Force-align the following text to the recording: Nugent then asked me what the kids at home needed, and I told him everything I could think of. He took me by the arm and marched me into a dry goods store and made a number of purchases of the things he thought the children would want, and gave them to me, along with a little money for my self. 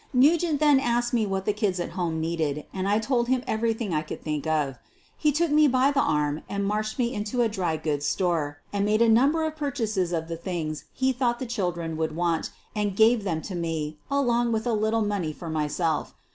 Nugent 0.13 0.59
then 0.59 0.79
asked 0.79 1.13
me 1.13 1.27
what 1.27 1.45
the 1.45 1.53
kids 1.53 1.79
at 1.79 1.91
home 1.91 2.19
needed, 2.19 2.65
and 2.73 2.89
I 2.89 2.97
told 2.97 3.27
him 3.27 3.43
everything 3.45 3.93
I 3.93 4.01
could 4.01 4.23
think 4.23 4.47
of. 4.47 4.79
He 5.15 5.31
took 5.31 5.51
me 5.51 5.67
by 5.67 5.91
the 5.91 5.99
arm 6.01 6.41
and 6.49 6.65
marched 6.65 6.97
me 6.97 7.13
into 7.13 7.43
a 7.43 7.47
dry 7.47 7.77
goods 7.77 8.07
store 8.07 8.57
and 8.73 8.83
made 8.83 9.03
a 9.03 9.07
number 9.07 9.43
of 9.45 9.55
purchases 9.55 10.11
of 10.11 10.27
the 10.27 10.37
things 10.37 10.85
he 10.91 11.13
thought 11.13 11.37
the 11.37 11.45
children 11.45 11.97
would 11.97 12.15
want, 12.15 12.49
and 12.75 12.95
gave 12.95 13.23
them 13.23 13.43
to 13.43 13.53
me, 13.53 13.99
along 14.09 14.51
with 14.51 14.65
a 14.65 14.73
little 14.73 15.03
money 15.03 15.31
for 15.31 15.51
my 15.51 15.67
self. 15.67 16.15